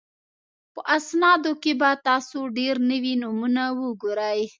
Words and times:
په 0.73 0.81
اسنادو 0.97 1.51
کې 1.63 1.73
به 1.79 1.89
تاسو 2.07 2.37
ډېر 2.57 2.75
نوي 2.91 3.13
نومونه 3.21 3.63
وګورئ 3.81 4.41